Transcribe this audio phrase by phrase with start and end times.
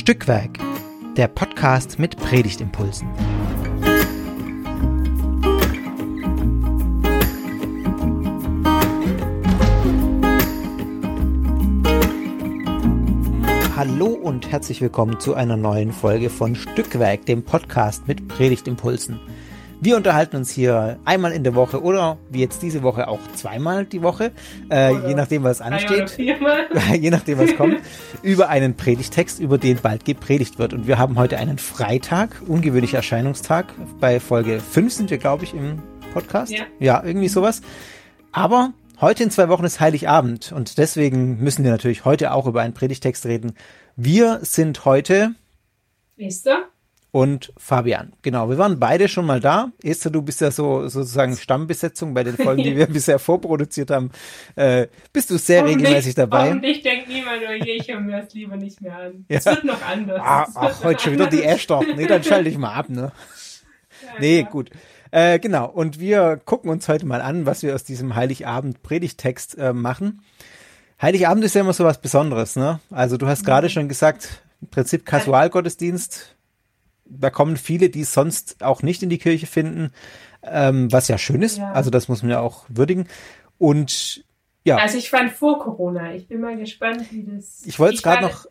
[0.00, 0.58] Stückwerk,
[1.18, 3.06] der Podcast mit Predigtimpulsen.
[13.76, 19.20] Hallo und herzlich willkommen zu einer neuen Folge von Stückwerk, dem Podcast mit Predigtimpulsen.
[19.82, 23.86] Wir unterhalten uns hier einmal in der Woche oder wie jetzt diese Woche auch zweimal
[23.86, 24.30] die Woche,
[24.70, 27.80] äh, je nachdem, was ansteht, je nachdem, was kommt,
[28.22, 30.74] über einen Predigtext, über den bald gepredigt wird.
[30.74, 33.72] Und wir haben heute einen Freitag, ungewöhnlicher Erscheinungstag.
[34.00, 35.80] Bei Folge 5 sind wir, glaube ich, im
[36.12, 36.52] Podcast.
[36.52, 36.64] Ja.
[36.78, 37.62] ja, irgendwie sowas.
[38.32, 42.60] Aber heute in zwei Wochen ist Heiligabend und deswegen müssen wir natürlich heute auch über
[42.60, 43.54] einen Predigtext reden.
[43.96, 45.34] Wir sind heute
[46.18, 46.68] Esther
[47.12, 48.12] und Fabian.
[48.22, 49.72] Genau, wir waren beide schon mal da.
[49.82, 54.10] Esther, du bist ja so sozusagen Stammbesetzung bei den Folgen, die wir bisher vorproduziert haben.
[54.54, 56.48] Äh, bist du sehr regelmäßig dabei?
[56.48, 59.24] Hoffentlich denkt niemand, oh je, ich höre mir das lieber nicht mehr an.
[59.28, 59.38] Ja.
[59.38, 60.20] Es wird noch anders.
[60.22, 61.84] Ah, ach, heute schon wieder die Ashton.
[61.96, 63.12] Nee, dann schalte ich mal ab, ne?
[64.02, 64.48] Ja, nee, ja.
[64.48, 64.70] gut.
[65.10, 69.72] Äh, genau, und wir gucken uns heute mal an, was wir aus diesem Heiligabend-Predigtext äh,
[69.72, 70.22] machen.
[71.02, 72.78] Heiligabend ist ja immer so was Besonderes, ne?
[72.90, 73.72] Also du hast gerade mhm.
[73.72, 76.36] schon gesagt, im Prinzip Kasualgottesdienst,
[77.10, 79.92] da kommen viele, die es sonst auch nicht in die Kirche finden,
[80.42, 81.58] ähm, was ja schön ist.
[81.58, 81.72] Ja.
[81.72, 83.06] Also das muss man ja auch würdigen.
[83.58, 84.24] Und
[84.64, 84.76] ja.
[84.76, 86.14] Also ich fand vor Corona.
[86.14, 87.62] Ich bin mal gespannt, wie das.
[87.66, 88.46] Ich wollte es gerade noch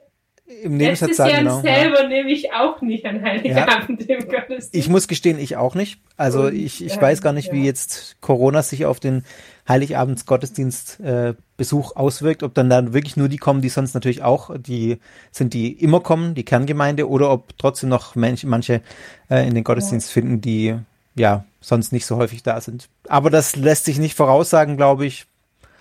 [0.63, 1.29] im Nebensatz sagen.
[1.29, 1.61] Jahr genau.
[1.61, 2.07] selber ja.
[2.07, 4.17] nehme ich auch nicht an Heiligabend ja.
[4.17, 4.75] im Gottesdienst.
[4.75, 5.99] Ich muss gestehen, ich auch nicht.
[6.17, 7.53] Also Und, ich, ich äh, weiß gar nicht, ja.
[7.53, 9.23] wie jetzt Corona sich auf den
[9.67, 14.23] Heiligabends Gottesdienst äh, Besuch auswirkt, ob dann dann wirklich nur die kommen, die sonst natürlich
[14.23, 14.97] auch die
[15.31, 18.81] sind, die immer kommen, die Kerngemeinde, oder ob trotzdem noch manche, manche
[19.29, 20.75] äh, in den Gottesdienst finden, die
[21.15, 22.89] ja sonst nicht so häufig da sind.
[23.07, 25.25] Aber das lässt sich nicht voraussagen, glaube ich.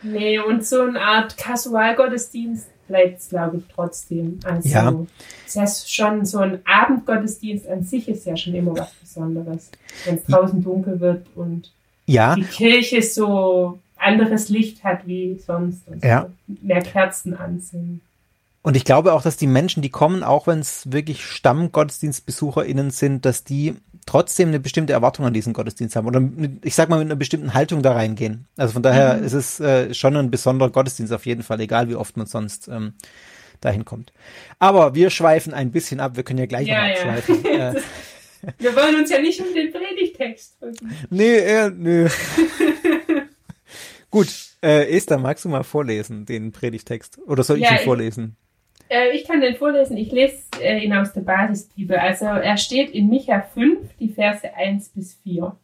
[0.03, 4.41] Nee, und so eine Art Kasualgottesdienst bleibt es, glaube ich, trotzdem.
[4.45, 5.07] Also, ja.
[5.45, 9.71] das heißt schon, so ein Abendgottesdienst an sich ist ja schon immer was Besonderes.
[10.05, 11.71] Wenn es draußen dunkel wird und
[12.07, 12.35] ja.
[12.35, 15.87] die Kirche so anderes Licht hat wie sonst.
[15.87, 16.29] Und ja.
[16.49, 18.01] So mehr Kerzen anziehen.
[18.63, 23.25] Und ich glaube auch, dass die Menschen, die kommen, auch wenn es wirklich StammgottesdienstbesucherInnen sind,
[23.25, 26.99] dass die trotzdem eine bestimmte Erwartung an diesen Gottesdienst haben oder mit, ich sag mal
[26.99, 28.47] mit einer bestimmten Haltung da reingehen.
[28.57, 29.25] Also von daher mhm.
[29.25, 32.69] ist es äh, schon ein besonderer Gottesdienst auf jeden Fall, egal wie oft man sonst
[32.69, 32.95] ähm,
[33.61, 34.13] dahin kommt.
[34.59, 37.45] Aber wir schweifen ein bisschen ab, wir können ja gleich ja, noch abschweifen.
[37.45, 37.75] Ja.
[38.41, 40.59] Äh, wir wollen uns ja nicht um den Predigtext.
[41.11, 42.09] Nee, äh, nö.
[44.13, 44.29] Gut,
[44.63, 47.19] äh, Esther, magst du mal vorlesen, den Predigtext?
[47.27, 48.37] Oder soll ja, ich ihn vorlesen?
[48.89, 49.97] Äh, ich kann den vorlesen.
[49.97, 51.97] Ich lese äh, ihn aus der Basisbibel.
[51.97, 55.57] Also er steht in Micha 5, die Verse 1 bis 4.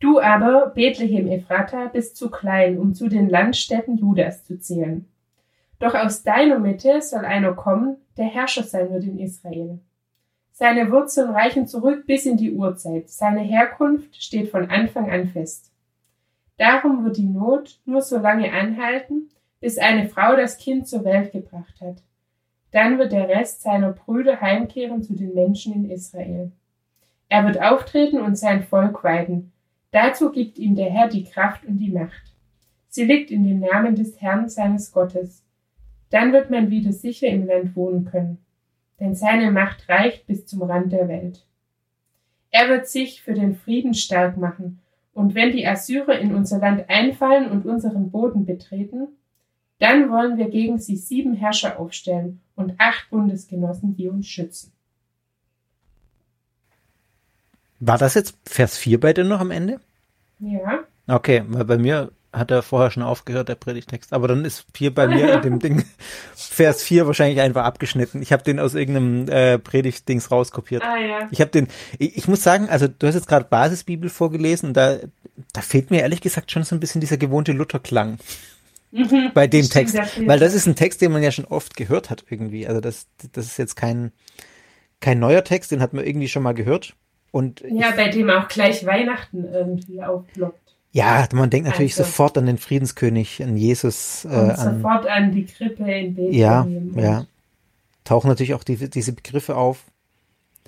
[0.00, 5.06] Du aber, Bethlehem Ephrata, bist zu klein, um zu den Landstädten Judas zu zählen.
[5.78, 9.78] Doch aus deiner Mitte soll einer kommen, der Herrscher sein wird in Israel.
[10.52, 13.08] Seine Wurzeln reichen zurück bis in die Urzeit.
[13.08, 15.70] Seine Herkunft steht von Anfang an fest.
[16.58, 21.32] Darum wird die Not nur so lange anhalten, bis eine Frau das Kind zur Welt
[21.32, 22.02] gebracht hat.
[22.72, 26.52] Dann wird der Rest seiner Brüder heimkehren zu den Menschen in Israel.
[27.28, 29.52] Er wird auftreten und sein Volk weiden.
[29.92, 32.32] Dazu gibt ihm der Herr die Kraft und die Macht.
[32.88, 35.44] Sie liegt in dem Namen des Herrn seines Gottes.
[36.10, 38.38] Dann wird man wieder sicher im Land wohnen können,
[38.98, 41.46] denn seine Macht reicht bis zum Rand der Welt.
[42.50, 44.80] Er wird sich für den Frieden stark machen,
[45.12, 49.08] und wenn die Assyrer in unser Land einfallen und unseren Boden betreten,
[49.80, 54.72] dann wollen wir gegen sie sieben Herrscher aufstellen und acht Bundesgenossen, die uns schützen.
[57.80, 59.80] War das jetzt Vers 4 bei dir noch am Ende?
[60.38, 60.80] Ja.
[61.08, 64.12] Okay, weil bei mir hat er vorher schon aufgehört, der Predigtext.
[64.12, 65.84] Aber dann ist hier bei mir in dem Ding
[66.34, 68.22] Vers 4 wahrscheinlich einfach abgeschnitten.
[68.22, 70.82] Ich habe den aus irgendeinem äh, Predigtdings rauskopiert.
[70.82, 71.28] Ah, ja.
[71.30, 74.98] Ich habe den, ich, ich, muss sagen, also du hast jetzt gerade Basisbibel vorgelesen, da,
[75.52, 78.18] da fehlt mir ehrlich gesagt schon so ein bisschen dieser gewohnte Lutherklang.
[78.92, 79.96] Mhm, bei dem Text.
[80.26, 82.66] Weil das ist ein Text, den man ja schon oft gehört hat irgendwie.
[82.66, 84.12] Also das, das ist jetzt kein,
[85.00, 86.94] kein neuer Text, den hat man irgendwie schon mal gehört.
[87.30, 90.58] Und ja, bei dem auch gleich Weihnachten irgendwie aufploppt.
[90.92, 94.24] Ja, man denkt natürlich also, sofort an den Friedenskönig, an Jesus.
[94.24, 96.32] Äh, an, sofort an die Krippe in Bethlehem.
[96.32, 96.66] Ja,
[96.96, 97.26] ja.
[98.02, 99.84] Tauchen natürlich auch die, diese Begriffe auf.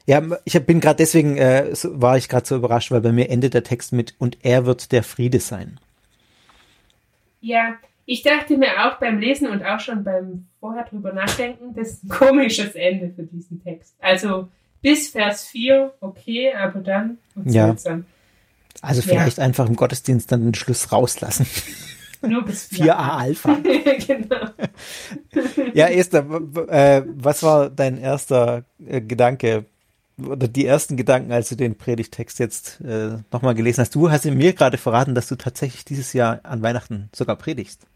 [0.07, 3.55] Ja, ich bin gerade deswegen äh, war ich gerade so überrascht, weil bei mir endet
[3.55, 5.81] der Text mit und er wird der Friede sein.
[7.41, 7.75] Ja,
[8.13, 12.05] ich dachte mir auch beim Lesen und auch schon beim vorher drüber nachdenken, das ist
[12.05, 13.95] ein komisches Ende für diesen Text.
[14.01, 14.49] Also
[14.83, 17.17] bis Vers 4, okay, aber dann
[17.47, 17.75] ja.
[18.83, 19.45] Also vielleicht ja.
[19.45, 21.47] einfach im Gottesdienst dann den Schluss rauslassen.
[22.21, 23.55] Nur bis 4a Alpha.
[24.07, 24.47] genau.
[25.75, 26.27] ja, Esther,
[26.69, 29.65] äh, was war dein erster äh, Gedanke
[30.19, 33.95] oder die ersten Gedanken, als du den Predigtext jetzt äh, nochmal gelesen hast?
[33.95, 37.87] Du hast mir gerade verraten, dass du tatsächlich dieses Jahr an Weihnachten sogar predigst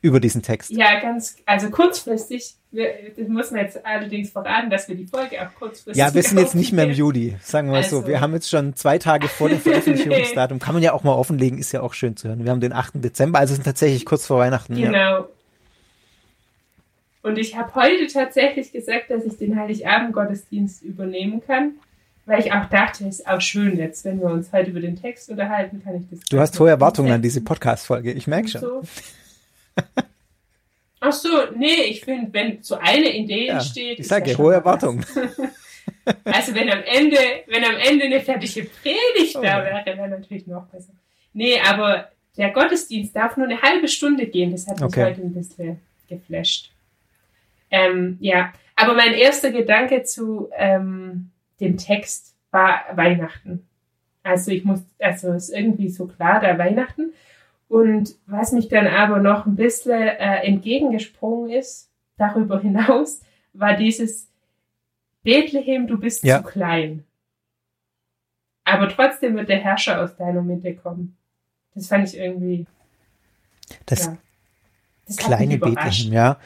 [0.00, 0.70] über diesen Text.
[0.70, 5.40] Ja, ganz, also kurzfristig, wir, das muss man jetzt allerdings verraten, dass wir die Folge
[5.42, 5.96] auch kurzfristig.
[5.96, 8.02] Ja, wir sind jetzt nicht mehr im Juli, sagen wir also.
[8.02, 8.06] so.
[8.06, 10.58] Wir haben jetzt schon zwei Tage vor dem Veröffentlichungsdatum.
[10.58, 12.44] Kann man ja auch mal offenlegen, ist ja auch schön zu hören.
[12.44, 12.94] Wir haben den 8.
[12.96, 14.74] Dezember, also sind tatsächlich kurz vor Weihnachten.
[14.74, 14.92] Genau.
[14.92, 15.28] Ja.
[17.22, 21.72] Und ich habe heute tatsächlich gesagt, dass ich den Heiligabend-Gottesdienst übernehmen kann.
[22.26, 24.96] Weil ich auch dachte, es ist auch schön jetzt, wenn wir uns heute über den
[24.96, 26.20] Text unterhalten, kann ich das.
[26.28, 28.60] Du hast hohe Erwartungen an diese Podcast-Folge, ich merke schon.
[28.60, 28.82] So.
[31.00, 34.00] Ach so, nee, ich finde, wenn so eine Idee ja, entsteht.
[34.00, 35.04] Ich sage, hohe Erwartungen.
[36.24, 37.16] Also wenn am Ende,
[37.46, 39.42] wenn am Ende eine fertige Predigt oh.
[39.42, 40.92] da wäre, wäre natürlich noch besser.
[41.32, 44.52] Nee, aber der Gottesdienst darf nur eine halbe Stunde gehen.
[44.52, 45.04] Das hat mich okay.
[45.04, 46.72] heute ein bisschen geflasht.
[47.70, 51.30] Ähm, ja, aber mein erster Gedanke zu ähm,
[51.60, 53.66] dem Text war Weihnachten.
[54.22, 57.12] Also ich muss, also ist irgendwie so klar, da Weihnachten.
[57.68, 63.20] Und was mich dann aber noch ein bisschen äh, entgegengesprungen ist, darüber hinaus,
[63.52, 64.28] war dieses
[65.22, 66.38] Bethlehem, du bist ja.
[66.38, 67.04] zu klein.
[68.64, 71.16] Aber trotzdem wird der Herrscher aus deiner Mitte kommen.
[71.74, 72.66] Das fand ich irgendwie.
[73.86, 74.18] Das, ja,
[75.06, 76.38] das kleine Bethlehem, ja.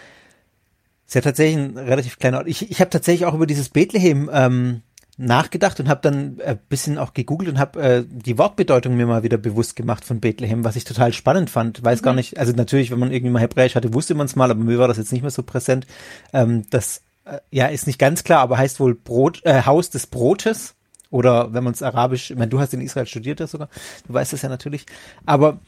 [1.07, 2.47] Ist ja tatsächlich ein relativ kleiner Ort.
[2.47, 4.83] Ich, ich habe tatsächlich auch über dieses Bethlehem ähm,
[5.19, 9.23] nachgedacht und habe dann ein bisschen auch gegoogelt und habe äh, die Wortbedeutung mir mal
[9.23, 11.85] wieder bewusst gemacht von Bethlehem, was ich total spannend fand.
[11.85, 12.05] Weiß mhm.
[12.05, 14.63] gar nicht, also natürlich, wenn man irgendwie mal Hebräisch hatte, wusste man es mal, aber
[14.63, 15.87] mir war das jetzt nicht mehr so präsent.
[16.33, 20.07] Ähm, das äh, ja ist nicht ganz klar, aber heißt wohl Brot, äh, Haus des
[20.07, 20.75] Brotes.
[21.11, 23.69] Oder wenn man es arabisch, ich meine, du hast in Israel studiert das sogar,
[24.07, 24.87] du weißt das ja natürlich.
[25.27, 25.61] Aber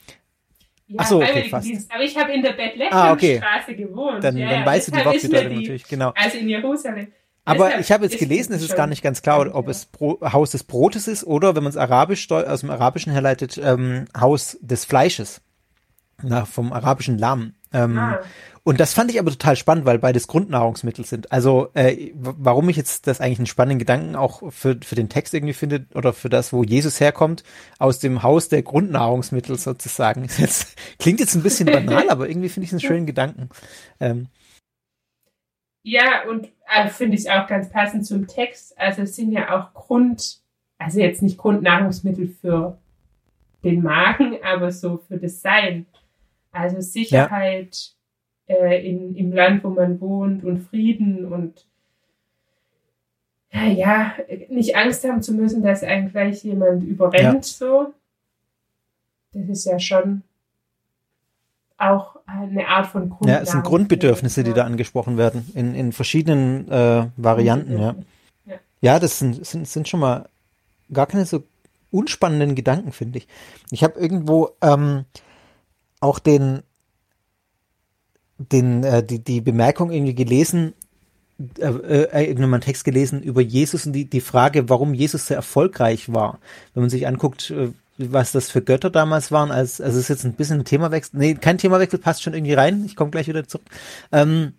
[0.87, 1.69] ja, Ach so, okay, fast.
[1.91, 3.75] Aber ich habe in der Bethlehemstraße ah, okay.
[3.75, 4.25] gewohnt.
[4.25, 6.13] Dann, ja, dann weißt du die Wortbedeutung natürlich, genau.
[6.17, 7.09] Also in Jerusalem.
[7.45, 10.51] Aber ich habe jetzt gelesen, es ist gar nicht ganz klar, ob es Bro Haus
[10.51, 14.85] des Brotes ist oder, wenn man es arabisch aus dem Arabischen herleitet, ähm, Haus des
[14.85, 15.41] Fleisches.
[16.23, 17.55] Na, vom arabischen Lamm.
[17.73, 18.21] Ähm, ah.
[18.63, 21.31] Und das fand ich aber total spannend, weil beides Grundnahrungsmittel sind.
[21.31, 25.35] Also äh, warum ich jetzt das eigentlich einen spannenden Gedanken auch für, für den Text
[25.35, 27.43] irgendwie finde oder für das, wo Jesus herkommt,
[27.79, 30.29] aus dem Haus der Grundnahrungsmittel sozusagen.
[30.39, 33.51] Jetzt, klingt jetzt ein bisschen banal, aber irgendwie finde ich es einen schönen Gedanken.
[34.01, 34.29] Ähm,
[35.85, 38.77] ja, und äh, finde ich auch ganz passend zum Text.
[38.81, 40.41] Also es sind ja auch Grund,
[40.79, 42.79] also jetzt nicht Grundnahrungsmittel für
[43.63, 45.85] den Magen, aber so für das Sein.
[46.53, 47.93] Also Sicherheit
[48.47, 48.57] ja.
[48.57, 51.67] äh, in, im Land, wo man wohnt und Frieden und
[53.53, 54.15] ja,
[54.49, 57.43] nicht Angst haben zu müssen, dass einen gleich jemand überrennt, ja.
[57.43, 57.95] so.
[59.33, 60.23] Das ist ja schon
[61.79, 63.29] auch eine Art von Grund.
[63.29, 67.95] Ja, es sind Grundbedürfnisse, die da angesprochen werden, in, in verschiedenen äh, Varianten, ja.
[68.47, 68.55] ja.
[68.81, 70.29] Ja, das sind, sind, sind schon mal
[70.93, 71.43] gar keine so
[71.91, 73.29] unspannenden Gedanken, finde ich.
[73.71, 75.05] Ich habe irgendwo ähm,
[76.01, 76.63] auch den,
[78.39, 80.75] den, äh, die, die Bemerkung irgendwie gelesen,
[81.59, 85.37] äh, äh, irgendwann einen Text gelesen über Jesus und die, die Frage, warum Jesus sehr
[85.37, 86.39] erfolgreich war.
[86.75, 90.09] Wenn man sich anguckt, äh, was das für Götter damals waren, als, also es ist
[90.09, 93.29] jetzt ein bisschen ein Themawechsel, nee, kein Themawechsel, passt schon irgendwie rein, ich komme gleich
[93.29, 93.67] wieder zurück.
[94.13, 94.55] Ähm,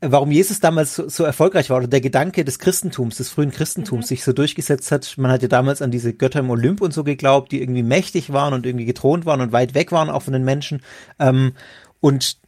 [0.00, 4.06] warum Jesus damals so, so, erfolgreich war oder der Gedanke des Christentums, des frühen Christentums
[4.06, 4.08] mhm.
[4.08, 5.14] sich so durchgesetzt hat.
[5.16, 8.32] Man hat ja damals an diese Götter im Olymp und so geglaubt, die irgendwie mächtig
[8.32, 10.82] waren und irgendwie gethront waren und weit weg waren auch von den Menschen.
[11.18, 11.52] Ähm,
[12.00, 12.38] und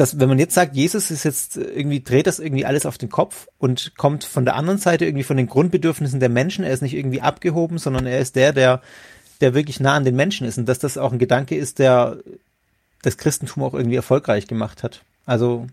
[0.00, 3.10] dass wenn man jetzt sagt, Jesus ist jetzt irgendwie, dreht das irgendwie alles auf den
[3.10, 6.80] Kopf und kommt von der anderen Seite irgendwie von den Grundbedürfnissen der Menschen, er ist
[6.80, 8.80] nicht irgendwie abgehoben, sondern er ist der, der,
[9.42, 12.16] der wirklich nah an den Menschen ist und dass das auch ein Gedanke ist, der
[13.02, 15.02] das Christentum auch irgendwie erfolgreich gemacht hat.
[15.26, 15.66] Also,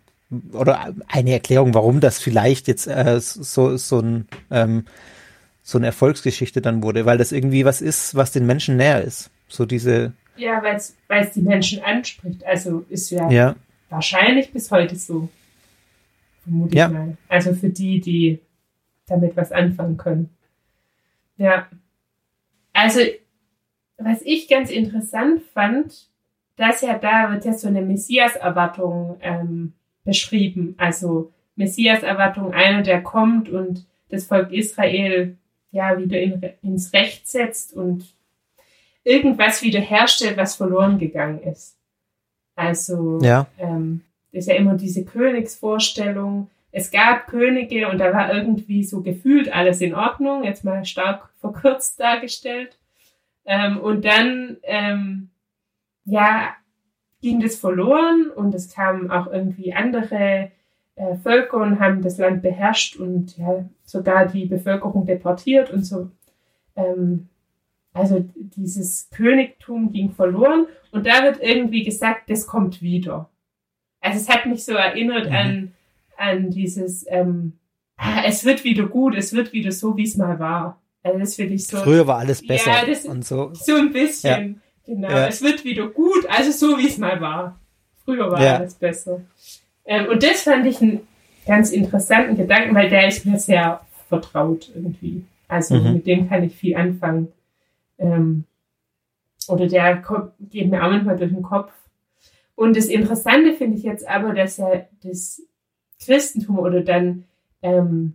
[0.51, 4.87] oder eine Erklärung, warum das vielleicht jetzt äh, so, so ein, ähm,
[5.63, 9.29] so eine Erfolgsgeschichte dann wurde, weil das irgendwie was ist, was den Menschen näher ist.
[9.47, 10.11] So diese.
[10.35, 12.45] Ja, weil es die Menschen anspricht.
[12.45, 13.55] Also ist ja, ja
[13.89, 15.29] wahrscheinlich bis heute so.
[16.43, 16.87] Vermute ja.
[16.87, 17.17] ich mal.
[17.27, 18.39] Also für die, die
[19.07, 20.29] damit was anfangen können.
[21.37, 21.67] Ja.
[22.73, 22.99] Also,
[23.97, 26.07] was ich ganz interessant fand,
[26.57, 30.75] dass ja da wird ja so eine Messias-Erwartung ähm, beschrieben.
[30.77, 35.37] Also Messias-Erwartung, einer, der kommt und das Volk Israel
[35.71, 38.05] ja wieder in, ins Recht setzt und
[39.03, 41.76] irgendwas wiederherstellt, was verloren gegangen ist.
[42.57, 43.45] Also ja.
[43.59, 44.01] ähm,
[44.33, 46.49] das ist ja immer diese Königsvorstellung.
[46.71, 51.29] Es gab Könige und da war irgendwie so gefühlt alles in Ordnung, jetzt mal stark
[51.39, 52.77] verkürzt dargestellt.
[53.45, 55.29] Ähm, und dann ähm,
[56.03, 56.55] ja,
[57.21, 60.51] ging das verloren und es kamen auch irgendwie andere
[60.95, 66.09] äh, Völker und haben das Land beherrscht und ja, sogar die Bevölkerung deportiert und so.
[66.75, 67.29] Ähm,
[67.93, 73.29] also dieses Königtum ging verloren und da wird irgendwie gesagt, das kommt wieder.
[74.01, 75.35] Also es hat mich so erinnert mhm.
[75.35, 75.73] an,
[76.17, 77.53] an dieses, ähm,
[77.97, 80.79] ah, es wird wieder gut, es wird wieder so, wie es mal war.
[81.03, 81.77] Also das finde ich so.
[81.77, 83.51] Früher war alles besser ja, das, und so.
[83.53, 84.61] So ein bisschen.
[84.85, 84.93] Ja.
[84.93, 85.09] Genau.
[85.09, 85.27] Ja.
[85.27, 87.59] Es wird wieder gut, also so, wie es mal war.
[88.05, 89.21] Früher war alles besser.
[89.85, 91.01] Ähm, und das fand ich einen
[91.45, 95.23] ganz interessanten Gedanken, weil der ist mir sehr vertraut irgendwie.
[95.47, 95.93] Also mhm.
[95.93, 97.29] mit dem kann ich viel anfangen.
[97.97, 98.45] Ähm,
[99.47, 100.03] oder der
[100.39, 101.71] geht mir auch manchmal durch den Kopf.
[102.55, 105.41] Und das Interessante finde ich jetzt aber, dass ja das
[106.03, 107.25] Christentum oder dann
[107.61, 108.13] ähm,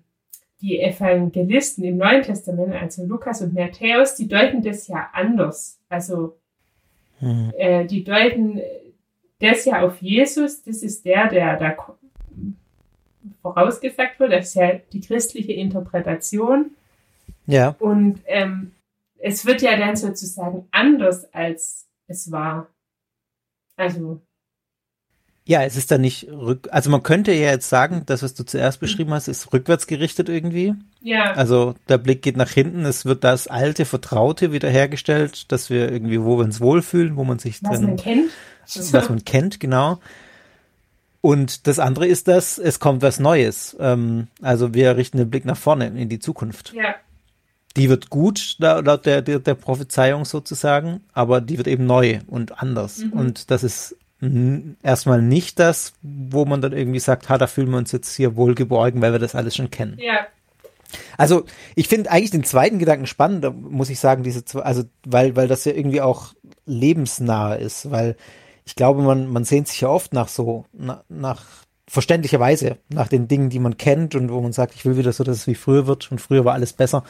[0.61, 5.79] die Evangelisten im Neuen Testament, also Lukas und Matthäus, die deuten das ja anders.
[5.89, 6.37] Also
[7.21, 7.53] mhm.
[7.57, 8.61] äh, die deuten
[9.41, 11.77] das ja auf Jesus, das ist der, der da
[13.43, 16.71] vorausgesagt wird, das ist ja die christliche Interpretation.
[17.47, 17.75] Ja.
[17.81, 18.71] Und ähm,
[19.23, 22.69] es wird ja dann sozusagen anders, als es war.
[23.77, 24.21] Also.
[25.45, 28.45] Ja, es ist dann nicht rück, also man könnte ja jetzt sagen, das, was du
[28.45, 30.75] zuerst beschrieben hast, ist rückwärts gerichtet irgendwie.
[31.01, 31.33] Ja.
[31.33, 36.23] Also der Blick geht nach hinten, es wird das alte, Vertraute wiederhergestellt, dass wir irgendwie,
[36.23, 38.31] wo wir uns wohlfühlen, wo man sich was drin, man kennt.
[38.93, 39.99] Was man kennt, genau.
[41.21, 43.77] Und das andere ist, dass es kommt was Neues.
[43.81, 46.73] Ähm, also wir richten den Blick nach vorne in die Zukunft.
[46.73, 46.95] Ja
[47.77, 52.61] die wird gut, laut der, der, der Prophezeiung sozusagen, aber die wird eben neu und
[52.63, 52.99] anders.
[52.99, 53.13] Mhm.
[53.13, 53.97] Und das ist
[54.83, 58.37] erstmal nicht das, wo man dann irgendwie sagt, ha, da fühlen wir uns jetzt hier
[58.37, 59.99] wohlgeborgen, weil wir das alles schon kennen.
[59.99, 60.27] Ja.
[61.17, 65.35] Also ich finde eigentlich den zweiten Gedanken spannend, muss ich sagen, diese zwei, also weil,
[65.35, 66.35] weil das ja irgendwie auch
[66.67, 68.17] lebensnah ist, weil
[68.65, 71.45] ich glaube, man, man sehnt sich ja oft nach so, na, nach
[71.89, 75.25] verständlicherweise nach den Dingen, die man kennt und wo man sagt, ich will wieder so,
[75.25, 77.05] dass es wie früher wird und früher war alles besser.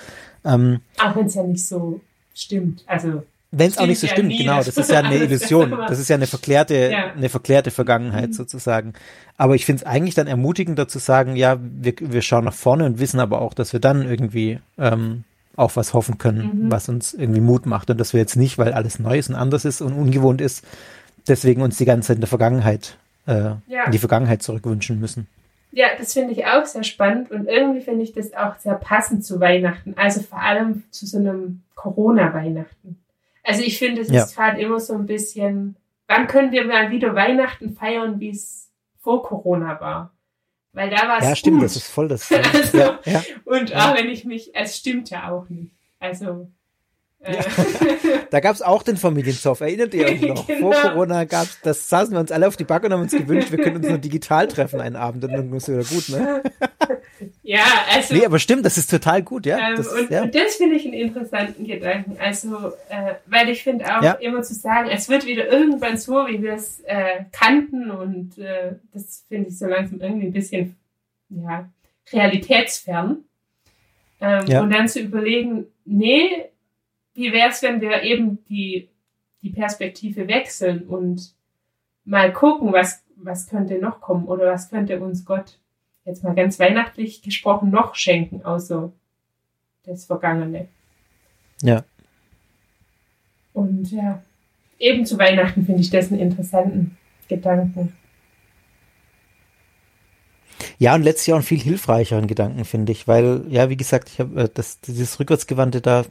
[0.44, 2.00] Ähm, auch wenn es ja nicht so
[2.34, 2.84] stimmt.
[2.86, 3.22] Also
[3.54, 5.98] wenn es auch nicht so ja stimmt, nie, genau, das ist ja eine Illusion, das
[5.98, 7.12] ist ja eine verklärte, ja.
[7.12, 8.32] eine verklärte Vergangenheit mhm.
[8.32, 8.94] sozusagen.
[9.36, 12.86] Aber ich finde es eigentlich dann ermutigender zu sagen, ja, wir, wir schauen nach vorne
[12.86, 15.24] und wissen aber auch, dass wir dann irgendwie ähm,
[15.54, 16.70] auf was hoffen können, mhm.
[16.70, 19.36] was uns irgendwie Mut macht und dass wir jetzt nicht, weil alles neu ist und
[19.36, 20.64] anders ist und ungewohnt ist,
[21.28, 23.84] deswegen uns die ganze Zeit in der Vergangenheit äh, ja.
[23.84, 25.28] in die Vergangenheit zurückwünschen müssen.
[25.70, 29.24] Ja, das finde ich auch sehr spannend und irgendwie finde ich das auch sehr passend
[29.24, 33.02] zu Weihnachten, also vor allem zu so einem Corona-Weihnachten.
[33.42, 34.22] Also ich finde, es ja.
[34.22, 35.76] ist gerade immer so ein bisschen,
[36.06, 40.12] wann können wir mal wieder Weihnachten feiern, wie es vor Corona war?
[40.72, 41.64] Weil da war es Ja, stimmt, gut.
[41.64, 42.30] das ist voll das.
[42.54, 43.22] also, ja, ja.
[43.44, 45.74] Und auch wenn ich mich, es stimmt ja auch nicht.
[45.98, 46.50] Also
[47.26, 47.40] ja.
[48.30, 50.46] da gab es auch den Familienzoff, erinnert ihr euch noch?
[50.46, 50.72] Genau.
[50.72, 53.50] Vor Corona gab's, das saßen wir uns alle auf die Backe und haben uns gewünscht,
[53.50, 56.42] wir können uns nur digital treffen einen Abend und dann ist wieder gut, ne?
[57.44, 58.14] Ja, also.
[58.14, 59.58] Nee, aber stimmt, das ist total gut, ja.
[59.58, 60.22] Ähm, das, und, ja.
[60.22, 62.16] und, das finde ich einen interessanten Gedanken.
[62.20, 64.12] Also, äh, weil ich finde auch ja.
[64.14, 68.74] immer zu sagen, es wird wieder irgendwann so, wie wir es äh, kannten und äh,
[68.92, 70.76] das finde ich so langsam irgendwie ein bisschen,
[71.28, 71.68] ja,
[72.12, 73.24] realitätsfern.
[74.20, 74.62] Ähm.
[74.62, 76.28] Und dann zu überlegen, nee,
[77.14, 78.88] wie wäre es, wenn wir eben die,
[79.42, 81.34] die Perspektive wechseln und
[82.04, 85.58] mal gucken, was, was könnte noch kommen oder was könnte uns Gott
[86.04, 88.92] jetzt mal ganz weihnachtlich gesprochen noch schenken, außer
[89.84, 90.68] das Vergangene.
[91.62, 91.84] Ja.
[93.52, 94.22] Und ja,
[94.78, 96.96] eben zu Weihnachten finde ich das einen interessanten
[97.28, 97.92] Gedanken.
[100.78, 104.20] Ja, und letztlich auch einen viel hilfreicheren Gedanken, finde ich, weil, ja, wie gesagt, ich
[104.20, 106.04] habe äh, das, dieses Rückwärtsgewandte da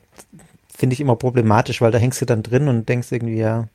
[0.76, 3.70] finde ich immer problematisch, weil da hängst du dann drin und denkst irgendwie, ja, und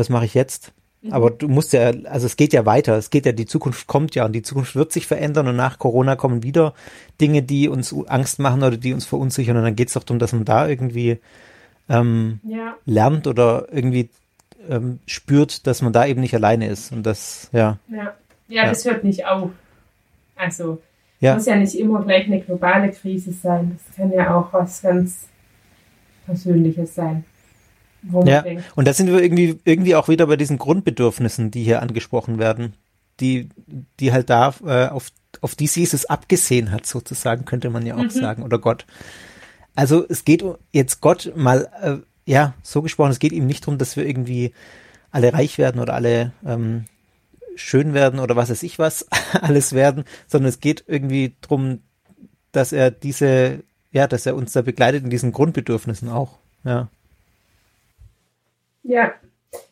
[0.00, 0.72] was mache ich jetzt?
[1.02, 1.12] Mhm.
[1.12, 4.14] Aber du musst ja, also es geht ja weiter, es geht ja, die Zukunft kommt
[4.14, 6.74] ja und die Zukunft wird sich verändern und nach Corona kommen wieder
[7.20, 10.18] Dinge, die uns Angst machen oder die uns verunsichern und dann geht es doch darum,
[10.18, 11.18] dass man da irgendwie
[11.88, 12.76] ähm, ja.
[12.86, 14.08] lernt oder irgendwie
[14.68, 17.78] ähm, spürt, dass man da eben nicht alleine ist und das, ja.
[17.88, 18.14] Ja,
[18.48, 19.50] ja, das hört nicht auf.
[20.36, 20.80] Also,
[21.20, 21.34] ja.
[21.34, 23.76] muss ja nicht immer gleich eine globale Krise sein.
[23.76, 25.26] Das kann ja auch was ganz
[26.32, 27.24] Persönliches sein.
[28.24, 28.64] Ja, denkt.
[28.74, 32.74] und da sind wir irgendwie, irgendwie auch wieder bei diesen Grundbedürfnissen, die hier angesprochen werden,
[33.20, 33.48] die,
[34.00, 35.10] die halt da äh, auf,
[35.40, 38.10] auf die Jesus abgesehen hat, sozusagen, könnte man ja auch mhm.
[38.10, 38.86] sagen, oder Gott.
[39.76, 43.78] Also es geht jetzt Gott mal, äh, ja, so gesprochen, es geht ihm nicht darum,
[43.78, 44.52] dass wir irgendwie
[45.12, 46.86] alle reich werden oder alle ähm,
[47.54, 49.06] schön werden oder was weiß ich was
[49.40, 51.82] alles werden, sondern es geht irgendwie darum,
[52.50, 53.62] dass er diese
[53.92, 56.38] ja, dass er uns da begleitet in diesen Grundbedürfnissen auch.
[56.64, 56.88] Ja.
[58.82, 59.12] Ja.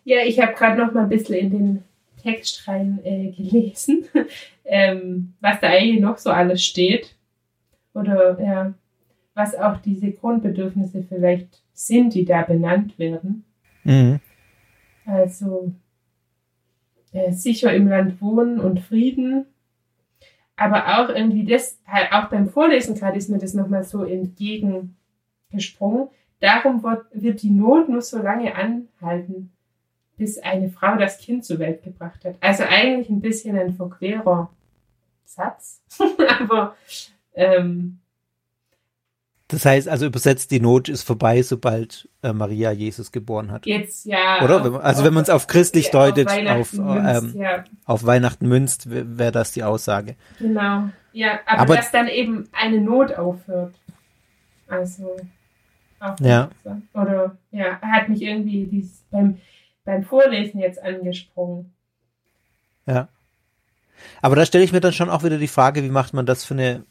[0.04, 1.84] Ja, ich habe gerade noch mal ein bisschen in den
[2.22, 4.04] Text rein äh, gelesen,
[4.64, 7.16] ähm, was da eigentlich noch so alles steht.
[7.94, 8.74] Oder ja,
[9.34, 13.44] was auch diese Grundbedürfnisse vielleicht sind, die da benannt werden.
[13.84, 14.20] Mhm.
[15.06, 15.72] Also
[17.12, 19.46] äh, sicher im Land wohnen und Frieden.
[20.60, 26.10] Aber auch irgendwie das, halt auch beim Vorlesen gerade ist mir das nochmal so entgegengesprungen.
[26.40, 29.52] Darum wird, die Not nur so lange anhalten,
[30.18, 32.36] bis eine Frau das Kind zur Welt gebracht hat.
[32.42, 34.50] Also eigentlich ein bisschen ein verquerer
[35.24, 35.82] Satz.
[36.40, 36.76] Aber
[37.32, 37.99] ähm,
[39.50, 43.66] das heißt also übersetzt, die Not ist vorbei, sobald äh, Maria Jesus geboren hat.
[43.66, 44.42] Jetzt ja.
[44.42, 44.60] Oder?
[44.60, 47.64] Man, also auf, wenn man es auf christlich ja, deutet, auf, auf, ähm, ja.
[47.84, 50.16] auf Weihnachten münzt, wäre das die Aussage.
[50.38, 50.90] Genau.
[51.12, 53.74] Ja, aber, aber, dass dann eben eine Not aufhört.
[54.68, 55.16] Also.
[56.20, 56.48] ja.
[56.94, 59.38] Oder ja, hat mich irgendwie dies beim,
[59.84, 61.72] beim Vorlesen jetzt angesprungen.
[62.86, 63.08] Ja.
[64.22, 66.44] Aber da stelle ich mir dann schon auch wieder die Frage, wie macht man das
[66.44, 66.84] für eine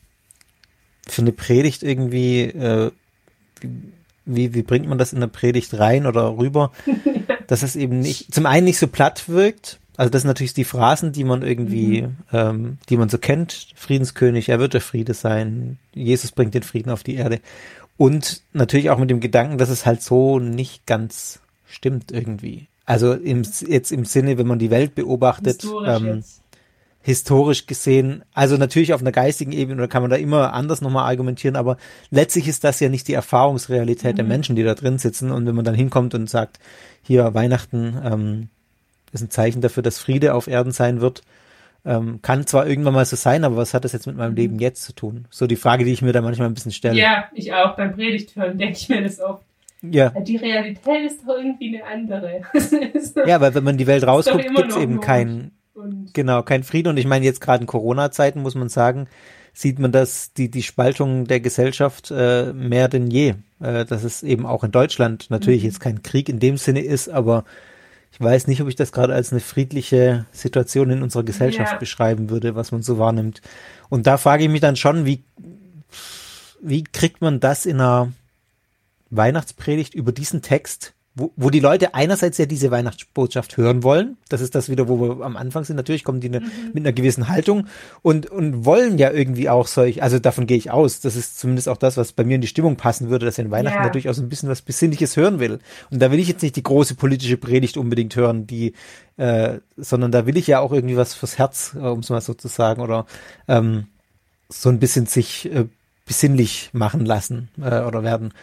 [1.11, 2.91] für eine Predigt irgendwie, äh,
[4.25, 6.71] wie, wie bringt man das in eine Predigt rein oder rüber,
[7.47, 10.63] dass es eben nicht, zum einen nicht so platt wirkt, also das sind natürlich die
[10.63, 12.15] Phrasen, die man irgendwie, mhm.
[12.31, 16.89] ähm, die man so kennt, Friedenskönig, er wird der Friede sein, Jesus bringt den Frieden
[16.89, 17.41] auf die Erde.
[17.97, 22.67] Und natürlich auch mit dem Gedanken, dass es halt so nicht ganz stimmt irgendwie.
[22.85, 26.23] Also im, jetzt im Sinne, wenn man die Welt beobachtet, ähm,
[27.01, 31.09] historisch gesehen, also natürlich auf einer geistigen Ebene, oder kann man da immer anders nochmal
[31.09, 31.77] argumentieren, aber
[32.11, 34.17] letztlich ist das ja nicht die Erfahrungsrealität mhm.
[34.17, 35.31] der Menschen, die da drin sitzen.
[35.31, 36.59] Und wenn man dann hinkommt und sagt,
[37.01, 38.49] hier Weihnachten ähm,
[39.11, 41.21] ist ein Zeichen dafür, dass Friede auf Erden sein wird,
[41.85, 44.37] ähm, kann zwar irgendwann mal so sein, aber was hat das jetzt mit meinem mhm.
[44.37, 45.25] Leben jetzt zu tun?
[45.29, 46.99] So die Frage, die ich mir da manchmal ein bisschen stelle.
[46.99, 47.77] Ja, ich auch.
[47.77, 49.43] Beim Predigt hören denke ich mir das oft.
[49.81, 50.09] Ja.
[50.09, 52.41] Die Realität ist doch irgendwie eine andere.
[53.25, 56.89] ja, weil wenn man die Welt rausguckt, gibt es eben keinen und genau, kein Frieden.
[56.89, 59.07] Und ich meine, jetzt gerade in Corona-Zeiten muss man sagen,
[59.53, 63.35] sieht man das, die, die Spaltung der Gesellschaft äh, mehr denn je.
[63.59, 65.67] Äh, dass es eben auch in Deutschland natürlich mhm.
[65.67, 67.43] jetzt kein Krieg in dem Sinne ist, aber
[68.11, 71.77] ich weiß nicht, ob ich das gerade als eine friedliche Situation in unserer Gesellschaft ja.
[71.77, 73.41] beschreiben würde, was man so wahrnimmt.
[73.89, 75.23] Und da frage ich mich dann schon, wie,
[76.61, 78.11] wie kriegt man das in einer
[79.09, 84.17] Weihnachtspredigt über diesen Text wo, wo die Leute einerseits ja diese Weihnachtsbotschaft hören wollen.
[84.29, 85.75] Das ist das wieder, wo wir am Anfang sind.
[85.75, 86.47] Natürlich kommen die ne, mhm.
[86.73, 87.67] mit einer gewissen Haltung
[88.01, 91.01] und, und wollen ja irgendwie auch solch, also davon gehe ich aus.
[91.01, 93.45] Das ist zumindest auch das, was bei mir in die Stimmung passen würde, dass er
[93.45, 93.83] in Weihnachten ja.
[93.83, 95.59] natürlich auch so ein bisschen was Besinnliches hören will.
[95.91, 98.73] Und da will ich jetzt nicht die große politische Predigt unbedingt hören, die,
[99.17, 102.21] äh, sondern da will ich ja auch irgendwie was fürs Herz, äh, um es mal
[102.21, 103.05] so zu sagen, oder
[103.47, 103.87] ähm,
[104.47, 105.65] so ein bisschen sich äh,
[106.05, 108.33] besinnlich machen lassen äh, oder werden.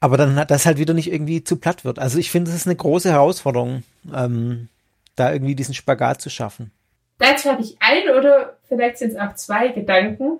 [0.00, 1.98] Aber dann hat das halt wieder nicht irgendwie zu platt wird.
[1.98, 3.82] Also ich finde, es ist eine große Herausforderung,
[4.14, 4.68] ähm,
[5.14, 6.70] da irgendwie diesen Spagat zu schaffen.
[7.18, 10.38] Dazu habe ich ein oder vielleicht sind es auch zwei Gedanken.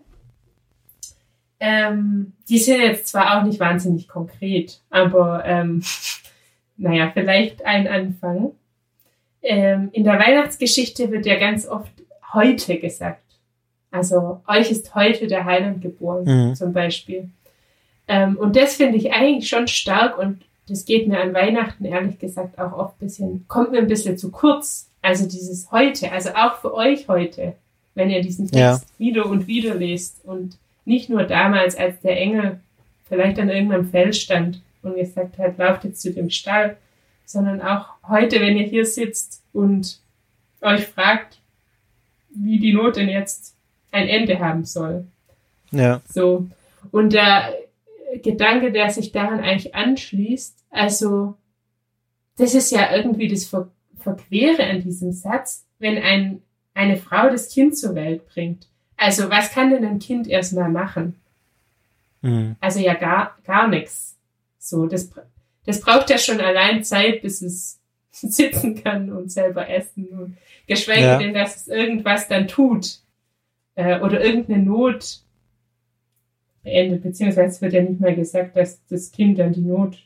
[1.61, 5.83] Ähm, die sind jetzt zwar auch nicht wahnsinnig konkret, aber ähm,
[6.79, 8.53] naja, vielleicht ein Anfang.
[9.43, 11.93] Ähm, in der Weihnachtsgeschichte wird ja ganz oft
[12.33, 13.23] heute gesagt.
[13.91, 16.55] Also euch ist heute der Heiland geboren, mhm.
[16.55, 17.29] zum Beispiel.
[18.11, 22.19] Ähm, und das finde ich eigentlich schon stark und das geht mir an Weihnachten ehrlich
[22.19, 24.91] gesagt auch oft ein bisschen, kommt mir ein bisschen zu kurz.
[25.01, 27.55] Also dieses heute, also auch für euch heute,
[27.95, 28.81] wenn ihr diesen Text ja.
[28.99, 32.59] wieder und wieder lest und nicht nur damals, als der Engel
[33.09, 36.77] vielleicht an irgendeinem Feld stand und gesagt hat, lauft jetzt zu dem Stall,
[37.25, 40.01] sondern auch heute, wenn ihr hier sitzt und
[40.63, 41.39] euch fragt,
[42.31, 43.55] wie die Not denn jetzt
[43.93, 45.05] ein Ende haben soll.
[45.71, 46.01] Ja.
[46.13, 46.49] So.
[46.91, 47.51] Und da
[48.19, 50.65] Gedanke, der sich daran eigentlich anschließt.
[50.71, 51.35] Also,
[52.37, 56.41] das ist ja irgendwie das Ver Verquere an diesem Satz, wenn ein,
[56.73, 58.67] eine Frau das Kind zur Welt bringt.
[58.97, 61.21] Also, was kann denn ein Kind erstmal machen?
[62.23, 62.57] Mhm.
[62.61, 64.19] Also ja gar, gar nichts.
[64.59, 65.11] So, das,
[65.65, 71.07] das braucht ja schon allein Zeit, bis es sitzen kann und selber essen und geschweige
[71.07, 71.19] ja.
[71.19, 73.01] denn, dass es irgendwas dann tut
[73.75, 75.21] äh, oder irgendeine Not
[76.63, 79.99] beendet, beziehungsweise es wird ja nicht mal gesagt, dass das Kind dann die Not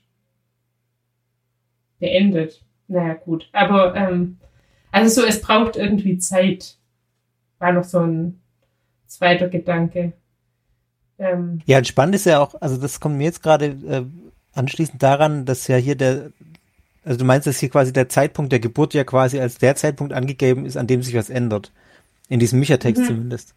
[1.99, 2.63] beendet.
[2.89, 3.49] Naja, gut.
[3.53, 4.39] Aber ähm,
[4.93, 6.77] also so, es braucht irgendwie Zeit.
[7.59, 8.41] War noch so ein
[9.07, 10.13] zweiter Gedanke.
[11.19, 14.05] Ähm, ja, und spannend ist ja auch, also das kommt mir jetzt gerade äh,
[14.53, 16.31] anschließend daran, dass ja hier der,
[17.05, 20.13] also du meinst, dass hier quasi der Zeitpunkt der Geburt ja quasi als der Zeitpunkt
[20.13, 21.73] angegeben ist, an dem sich was ändert.
[22.29, 23.07] In diesem Micha-Text mhm.
[23.07, 23.55] zumindest.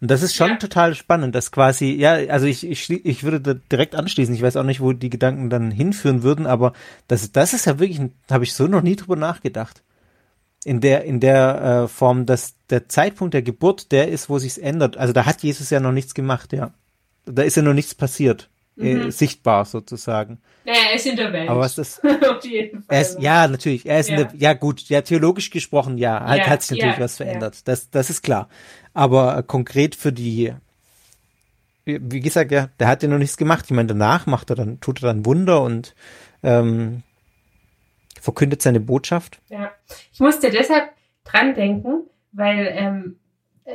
[0.00, 0.56] Und das ist schon Ja.
[0.56, 4.34] total spannend, dass quasi, ja, also ich, ich, ich würde da direkt anschließen.
[4.34, 6.72] Ich weiß auch nicht, wo die Gedanken dann hinführen würden, aber
[7.06, 9.82] das, das ist ja wirklich, habe ich so noch nie drüber nachgedacht.
[10.64, 14.58] In der, in der äh, Form, dass der Zeitpunkt der Geburt der ist, wo sich's
[14.58, 14.96] ändert.
[14.96, 16.72] Also da hat Jesus ja noch nichts gemacht, ja.
[17.26, 18.48] Da ist ja noch nichts passiert.
[18.80, 20.40] Äh, sichtbar sozusagen.
[20.64, 21.48] Naja, er ist in der Welt.
[21.48, 22.96] Aber was das, Auf jeden Fall.
[22.96, 23.86] er ist, ja, natürlich.
[23.86, 24.16] Er ist Ja.
[24.20, 27.16] in der, ja gut, ja, theologisch gesprochen, ja, halt, Ja, hat sich natürlich ja, was
[27.16, 27.66] verändert.
[27.68, 28.48] Das, das ist klar.
[28.94, 30.52] Aber äh, konkret für die,
[31.84, 33.64] wie, wie gesagt, ja, der hat ja noch nichts gemacht.
[33.66, 35.94] Ich meine, danach macht er dann, tut er dann Wunder und
[36.42, 37.02] ähm,
[38.20, 39.40] verkündet seine Botschaft.
[39.48, 39.72] Ja,
[40.12, 40.90] ich musste deshalb
[41.24, 43.16] dran denken, weil ähm,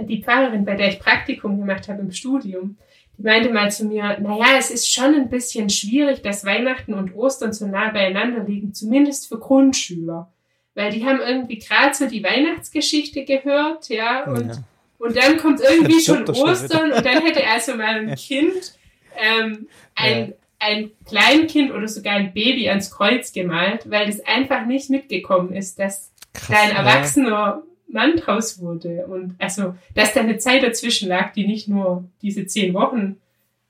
[0.01, 2.77] die Pfarrerin, bei der ich Praktikum gemacht habe im Studium,
[3.17, 7.15] die meinte mal zu mir, naja, es ist schon ein bisschen schwierig, dass Weihnachten und
[7.15, 10.31] Ostern so nah beieinander liegen, zumindest für Grundschüler.
[10.73, 14.63] Weil die haben irgendwie gerade so die Weihnachtsgeschichte gehört, ja, und, Ja.
[14.99, 18.73] und dann kommt irgendwie schon das schon Ostern und dann hätte also mal ein Kind,
[19.17, 24.89] ähm, ein, ein Kleinkind oder sogar ein Baby ans Kreuz gemalt, weil das einfach nicht
[24.89, 26.11] mitgekommen ist, dass
[26.49, 27.63] da ein ja.
[27.87, 29.05] Mann draus wurde.
[29.07, 33.17] Und also, dass da eine Zeit dazwischen lag, die nicht nur diese zehn Wochen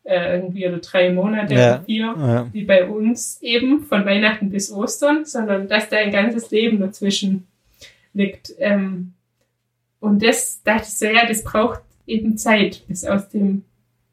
[0.03, 1.75] äh, irgendwie oder drei Monate Ja.
[1.75, 2.47] oder vier, Ja.
[2.53, 7.47] wie bei uns eben, von Weihnachten bis Ostern, sondern dass da ein ganzes Leben dazwischen
[8.13, 8.53] liegt.
[8.59, 9.13] Ähm,
[9.99, 13.63] und das dachte ich so, ja, das braucht eben Zeit, bis aus dem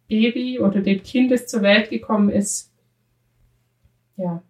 [0.08, 2.70] Baby oder dem Kind, das zur Welt gekommen ist,
[4.16, 4.42] ja,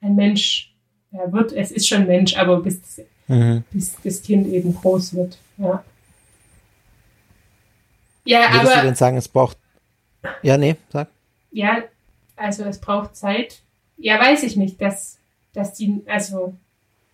[0.00, 0.74] ein Mensch
[1.10, 3.62] ja, wird, es ist schon Mensch, aber bis, Mhm.
[3.70, 5.84] bis das Kind eben groß wird, ja.
[8.24, 9.56] Ja, Würdest du aber denn sagen, es braucht,
[10.42, 11.08] ja, nee, sag.
[11.50, 11.82] ja,
[12.36, 13.60] also es braucht Zeit.
[13.96, 15.18] Ja, weiß ich nicht, dass,
[15.52, 16.54] dass die, also,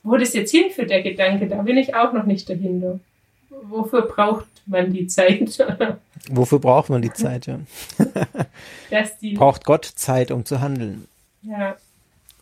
[0.02, 2.98] wo das jetzt hinführt, der Gedanke, da bin ich auch noch nicht dahinter.
[3.62, 5.58] Wofür braucht man die Zeit?
[6.28, 7.60] Wofür braucht man die Zeit, ja?
[8.90, 11.06] dass die, Braucht Gott Zeit, um zu handeln?
[11.42, 11.76] ja,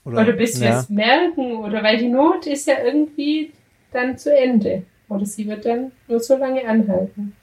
[0.04, 0.80] oder bis wir ja.
[0.80, 3.52] es merken, oder weil die Not ist ja irgendwie
[3.92, 4.84] dann zu Ende.
[5.08, 7.34] Oder sie wird dann nur so lange anhalten.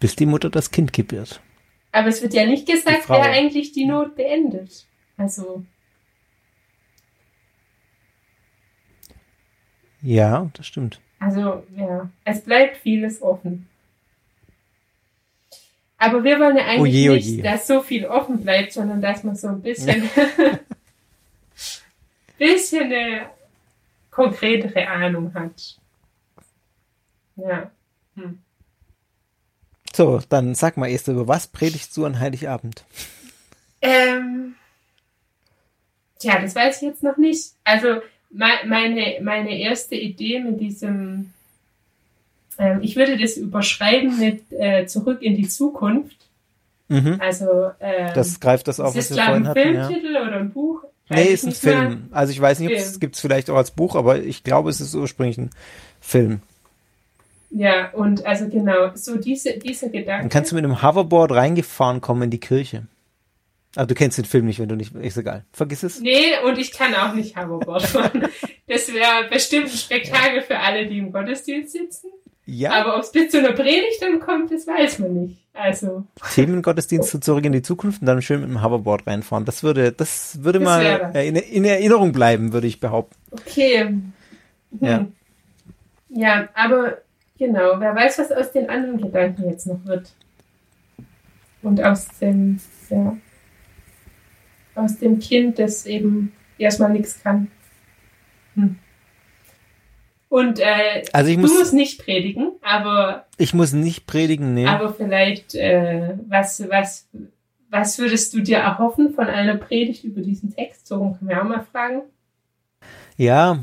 [0.00, 1.40] bis die Mutter das Kind gebiert.
[1.92, 4.86] Aber es wird ja nicht gesagt, wer eigentlich die Not beendet.
[5.16, 5.64] Also,
[10.02, 11.00] Ja, das stimmt.
[11.18, 13.66] Also, ja, es bleibt vieles offen.
[15.96, 17.16] Aber wir wollen ja eigentlich Oje, oje.
[17.16, 20.02] nicht, dass so viel offen bleibt, sondern dass man so ein bisschen,
[22.38, 23.30] bisschen eine
[24.14, 25.76] konkretere Ahnung hat.
[27.36, 27.70] Ja.
[28.14, 28.38] Hm.
[29.94, 32.84] So, dann sag mal, Esther, über was predigst du an Heiligabend?
[33.80, 34.54] Ähm,
[36.18, 37.52] tja, das weiß ich jetzt noch nicht.
[37.64, 38.00] Also
[38.30, 41.32] me- meine, meine erste Idee mit diesem,
[42.58, 46.16] ähm, ich würde das überschreiben mit äh, Zurück in die Zukunft.
[46.88, 47.18] Mhm.
[47.20, 49.88] Also ähm, Das greift das auf, ist was das wir vorhin ein hatten, ja.
[49.88, 50.84] Filmtitel oder ein Buch?
[51.08, 51.78] Weiß Nee, ist ein nicht mehr.
[51.78, 52.08] Film.
[52.12, 53.00] Also ich weiß nicht, ob es Film.
[53.00, 55.50] gibt es vielleicht auch als Buch, aber ich glaube, es ist ursprünglich ein
[56.00, 56.40] Film.
[57.50, 60.22] Ja, und also genau, so diese, diese Gedanken.
[60.22, 62.86] Dann kannst du mit einem Hoverboard reingefahren kommen in die Kirche.
[63.76, 65.44] Aber du kennst den Film nicht, wenn du nicht, ist egal.
[65.52, 66.00] Vergiss es.
[66.00, 68.28] Nee, und ich kann auch nicht Hoverboard fahren.
[68.66, 72.08] Das wäre bestimmt ein Spektakel für alle, die im Gottesdienst sitzen.
[72.46, 75.36] Ja, Aber ob es bis zu einer Predigt dann kommt, das weiß man nicht.
[75.54, 76.04] Also,
[76.34, 79.44] Themengottesdienste zurück in die Zukunft und dann schön mit dem Hoverboard reinfahren.
[79.44, 83.16] Das würde, das würde Das mal in, in Erinnerung bleiben, würde ich behaupten.
[83.30, 83.84] okay.
[83.84, 84.12] Hm.
[84.80, 85.06] Ja.
[86.08, 86.98] Ja, aber
[87.38, 90.12] genau, wer weiß, was aus den anderen Gedanken jetzt noch wird.
[91.62, 93.16] Und aus dem, ja,
[94.74, 97.50] aus dem Kind, das eben erstmal nichts kann.
[98.54, 98.78] Hm.
[100.34, 104.66] Und äh, Also ich du muss, musst nicht predigen, aber ich muss nicht predigen, nee.
[104.66, 107.06] Aber vielleicht, äh, was, was,
[107.70, 110.88] was würdest du dir erhoffen von einer Predigt über diesen Text?
[110.88, 112.02] So kann man auch mal fragen.
[113.16, 113.62] Ja,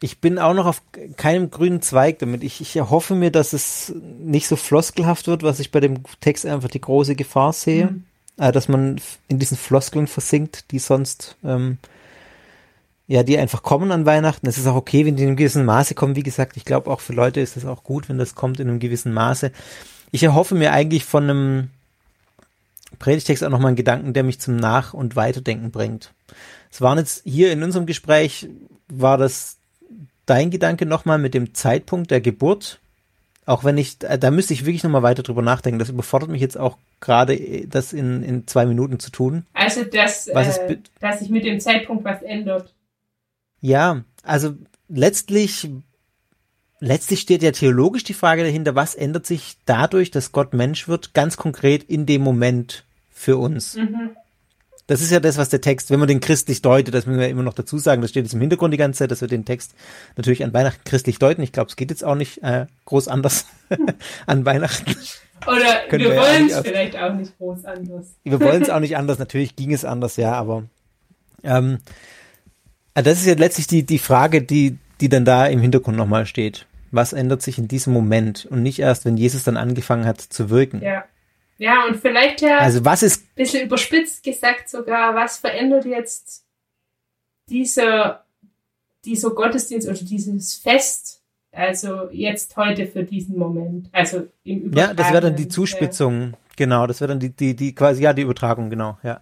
[0.00, 0.82] ich bin auch noch auf
[1.16, 2.44] keinem grünen Zweig damit.
[2.44, 6.46] Ich, ich erhoffe mir, dass es nicht so floskelhaft wird, was ich bei dem Text
[6.46, 8.04] einfach die große Gefahr sehe, Mhm.
[8.38, 11.78] äh, dass man in diesen Floskeln versinkt, die sonst, ähm,
[13.06, 14.46] ja, die einfach kommen an Weihnachten.
[14.46, 16.16] Es ist auch okay, wenn die in einem gewissen Maße kommen.
[16.16, 18.68] Wie gesagt, ich glaube auch für Leute ist es auch gut, wenn das kommt in
[18.68, 19.52] einem gewissen Maße.
[20.10, 21.70] Ich erhoffe mir eigentlich von einem
[22.98, 26.12] Predigtext auch nochmal einen Gedanken, der mich zum Nach- und Weiterdenken bringt.
[26.70, 28.48] Es waren jetzt hier in unserem Gespräch,
[28.88, 29.58] war das
[30.26, 32.80] dein Gedanke nochmal mit dem Zeitpunkt der Geburt?
[33.46, 35.78] Auch wenn ich, äh, da müsste ich wirklich nochmal weiter drüber nachdenken.
[35.78, 39.44] Das überfordert mich jetzt auch gerade, äh, das in, in zwei Minuten zu tun.
[39.52, 42.72] Also, dass, äh, dass sich mit dem Zeitpunkt was ändert.
[43.64, 44.56] Ja, also
[44.90, 45.70] letztlich,
[46.80, 51.14] letztlich steht ja theologisch die Frage dahinter, was ändert sich dadurch, dass Gott Mensch wird,
[51.14, 53.76] ganz konkret in dem Moment für uns.
[53.76, 54.10] Mhm.
[54.86, 57.30] Das ist ja das, was der Text, wenn man den christlich deutet, das müssen wir
[57.30, 59.46] immer noch dazu sagen, das steht jetzt im Hintergrund die ganze Zeit, dass wir den
[59.46, 59.74] Text
[60.18, 61.40] natürlich an Weihnachten christlich deuten.
[61.40, 63.46] Ich glaube, es geht jetzt auch nicht äh, groß anders
[64.26, 64.94] an Weihnachten.
[65.46, 68.08] Oder wir, wir wollen es vielleicht auch nicht groß anders.
[68.24, 70.64] Wir wollen es auch nicht anders, natürlich ging es anders, ja, aber
[71.42, 71.78] ähm,
[72.94, 76.26] äh, das ist ja letztlich die, die Frage, die, die dann da im Hintergrund nochmal
[76.26, 76.66] steht.
[76.90, 80.50] Was ändert sich in diesem Moment und nicht erst, wenn Jesus dann angefangen hat zu
[80.50, 80.80] wirken?
[80.82, 81.04] Ja.
[81.58, 86.44] Ja, und vielleicht ja also was ist, ein bisschen überspitzt gesagt sogar, was verändert jetzt
[87.48, 88.24] dieser,
[89.04, 95.10] dieser Gottesdienst oder dieses Fest, also jetzt heute für diesen Moment, also im Ja, das
[95.10, 98.22] wäre dann die Zuspitzung, äh, genau, das wäre dann die, die, die quasi, ja, die
[98.22, 99.20] Übertragung, genau, ja.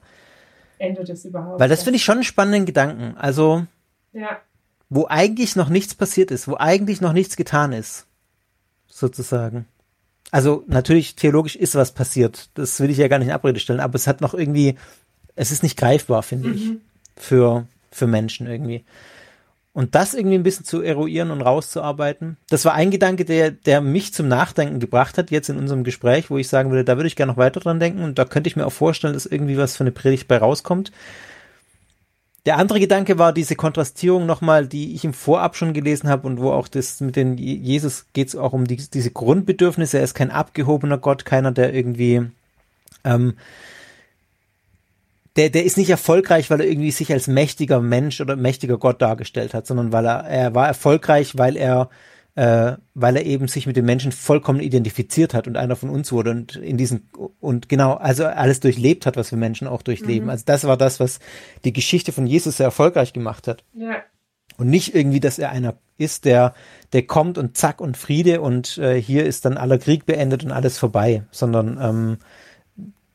[0.83, 1.61] Ändert es überhaupt?
[1.61, 3.66] Weil das finde ich schon einen spannenden Gedanken, also,
[4.12, 4.40] ja.
[4.90, 8.07] wo eigentlich noch nichts passiert ist, wo eigentlich noch nichts getan ist,
[8.88, 9.66] sozusagen.
[10.33, 12.49] Also natürlich theologisch ist was passiert.
[12.55, 14.77] Das will ich ja gar nicht in Abrede stellen, aber es hat noch irgendwie,
[15.37, 16.55] es ist nicht greifbar, finde mhm.
[16.55, 18.85] ich, für, für Menschen irgendwie.
[19.75, 23.81] Und das irgendwie ein bisschen zu eruieren und rauszuarbeiten, das war ein Gedanke, der, der
[23.81, 27.07] mich zum Nachdenken gebracht hat, jetzt in unserem Gespräch, wo ich sagen würde, da würde
[27.07, 29.57] ich gerne noch weiter dran denken und da könnte ich mir auch vorstellen, dass irgendwie
[29.57, 30.93] was für eine Predigt bei rauskommt.
[32.45, 36.41] Der andere Gedanke war diese Kontrastierung nochmal, die ich im Vorab schon gelesen habe und
[36.41, 39.99] wo auch das mit den Jesus geht es auch um die, diese Grundbedürfnisse.
[39.99, 42.27] Er ist kein abgehobener Gott, keiner, der irgendwie
[43.05, 43.35] ähm,
[45.37, 49.01] der, der ist nicht erfolgreich, weil er irgendwie sich als mächtiger Mensch oder mächtiger Gott
[49.01, 51.88] dargestellt hat, sondern weil er, er war erfolgreich, weil er
[52.35, 56.12] äh, weil er eben sich mit den Menschen vollkommen identifiziert hat und einer von uns
[56.12, 60.25] wurde und in diesen und genau, also alles durchlebt hat, was wir Menschen auch durchleben.
[60.25, 60.31] Mhm.
[60.31, 61.18] Also das war das, was
[61.64, 63.64] die Geschichte von Jesus sehr erfolgreich gemacht hat.
[63.75, 63.97] Ja.
[64.57, 66.55] Und nicht irgendwie, dass er einer ist, der,
[66.92, 70.53] der kommt und zack und Friede und äh, hier ist dann aller Krieg beendet und
[70.53, 72.18] alles vorbei, sondern ähm,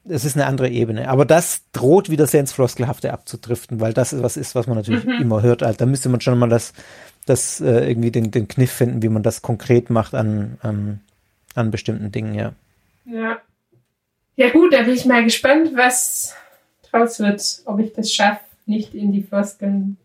[0.09, 1.09] es ist eine andere Ebene.
[1.09, 4.77] Aber das droht wieder sehr ins Floskelhafte abzudriften, weil das ist was ist, was man
[4.77, 5.21] natürlich mhm.
[5.21, 5.63] immer hört.
[5.63, 6.73] Also, da müsste man schon mal das
[7.27, 11.01] das äh, irgendwie den, den Kniff finden, wie man das konkret macht an, an,
[11.55, 12.53] an bestimmten Dingen, ja.
[13.05, 13.41] Ja.
[14.35, 16.35] Ja gut, da bin ich mal gespannt, was
[16.89, 19.97] draus wird, ob ich das schaffe, nicht in die Floskeln,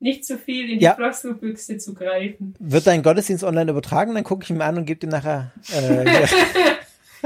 [0.00, 0.94] nicht zu viel in die ja.
[0.94, 2.54] Floskelbüchse zu greifen.
[2.58, 4.14] Wird dein Gottesdienst online übertragen?
[4.14, 5.52] Dann gucke ich ihn an und gebe dir nachher.
[5.70, 6.26] Äh,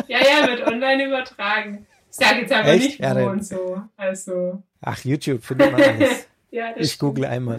[0.08, 1.86] ja, ja, wird online übertragen.
[2.10, 2.84] Ich sage jetzt aber Echt?
[2.84, 3.82] nicht ja, wo und so.
[3.96, 4.62] Also.
[4.80, 6.26] Ach, YouTube findet man alles.
[6.50, 7.00] ja, ich stimmt.
[7.00, 7.58] google einmal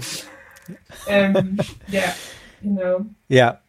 [1.07, 2.03] ähm, ja,
[2.61, 3.05] genau.
[3.27, 3.61] Ja.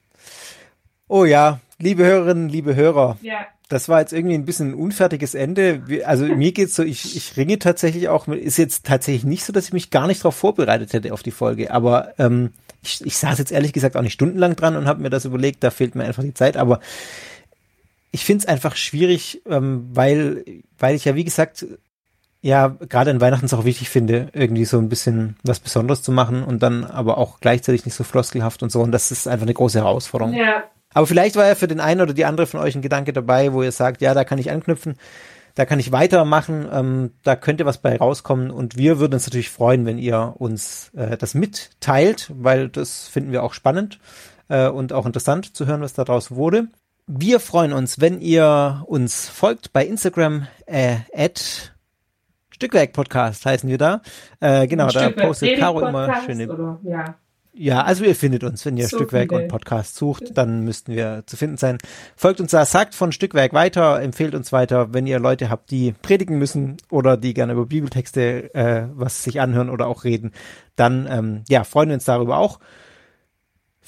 [1.08, 3.18] Oh ja, liebe Hörerinnen, liebe Hörer.
[3.22, 3.46] Ja.
[3.68, 5.82] Das war jetzt irgendwie ein bisschen ein unfertiges Ende.
[6.06, 9.66] Also mir geht's so, ich, ich ringe tatsächlich auch, ist jetzt tatsächlich nicht so, dass
[9.66, 11.70] ich mich gar nicht darauf vorbereitet hätte auf die Folge.
[11.70, 12.52] Aber ähm,
[12.82, 15.62] ich, ich saß jetzt ehrlich gesagt auch nicht stundenlang dran und habe mir das überlegt,
[15.62, 16.56] da fehlt mir einfach die Zeit.
[16.56, 16.80] Aber
[18.10, 20.44] ich finde es einfach schwierig, ähm, weil,
[20.78, 21.66] weil ich ja, wie gesagt,
[22.40, 26.12] ja, gerade in Weihnachten es auch wichtig finde, irgendwie so ein bisschen was Besonderes zu
[26.12, 28.80] machen und dann aber auch gleichzeitig nicht so floskelhaft und so.
[28.80, 30.34] Und das ist einfach eine große Herausforderung.
[30.34, 30.64] Ja.
[30.94, 33.52] Aber vielleicht war ja für den einen oder die andere von euch ein Gedanke dabei,
[33.52, 34.96] wo ihr sagt, ja, da kann ich anknüpfen,
[35.54, 38.50] da kann ich weitermachen, ähm, da könnte was bei rauskommen.
[38.50, 43.32] Und wir würden uns natürlich freuen, wenn ihr uns äh, das mitteilt, weil das finden
[43.32, 43.98] wir auch spannend
[44.48, 46.68] äh, und auch interessant zu hören, was daraus wurde.
[47.10, 51.72] Wir freuen uns, wenn ihr uns folgt bei Instagram äh, at
[52.50, 54.02] Stückwerk-Podcast heißen wir da.
[54.40, 56.52] Äh, genau, da postet Caro immer schöne.
[56.52, 57.14] Oder, ja.
[57.54, 61.22] Ja, also ihr findet uns, wenn ihr so Stückwerk und Podcast sucht, dann müssten wir
[61.24, 61.78] zu finden sein.
[62.14, 65.92] Folgt uns da, sagt von Stückwerk weiter, empfehlt uns weiter, wenn ihr Leute habt, die
[65.92, 70.32] predigen müssen oder die gerne über Bibeltexte äh, was sich anhören oder auch reden,
[70.76, 72.60] dann ähm, ja, freuen wir uns darüber auch.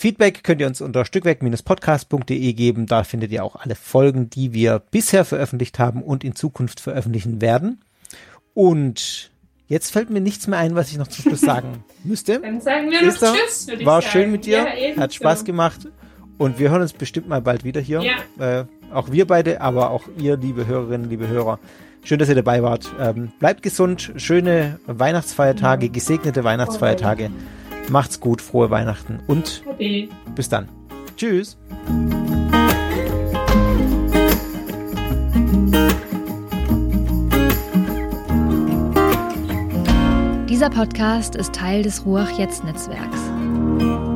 [0.01, 2.87] Feedback könnt ihr uns unter stückwerk-podcast.de geben.
[2.87, 7.43] Da findet ihr auch alle Folgen, die wir bisher veröffentlicht haben und in Zukunft veröffentlichen
[7.43, 7.83] werden.
[8.55, 9.31] Und
[9.67, 12.41] jetzt fällt mir nichts mehr ein, was ich noch zum Schluss sagen müsste.
[12.41, 14.11] Dann sagen wir Esther, noch Tschüss, würde ich War sagen.
[14.11, 15.81] schön mit dir, ja, hat Spaß gemacht.
[16.39, 18.03] Und wir hören uns bestimmt mal bald wieder hier.
[18.03, 18.61] Ja.
[18.61, 21.59] Äh, auch wir beide, aber auch ihr, liebe Hörerinnen, liebe Hörer.
[22.05, 22.91] Schön, dass ihr dabei wart.
[22.99, 27.31] Ähm, bleibt gesund, schöne Weihnachtsfeiertage, gesegnete Weihnachtsfeiertage.
[27.90, 30.09] Macht's gut, frohe Weihnachten und okay.
[30.37, 30.68] bis dann.
[31.16, 31.59] Tschüss.
[40.48, 44.10] Dieser Podcast ist Teil des Ruach Jetzt Netzwerks.